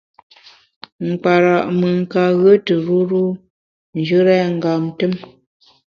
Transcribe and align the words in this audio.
Nkpara’ 1.09 1.55
mùn 1.77 1.97
ka 2.11 2.23
ghue 2.39 2.53
tù 2.65 2.75
ruru 2.85 3.23
njù 3.97 4.19
rèn 4.27 4.47
ngam 4.57 4.81
tùm. 4.97 5.13